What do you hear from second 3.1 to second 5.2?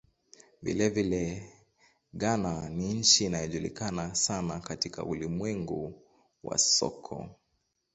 inayojulikana sana katika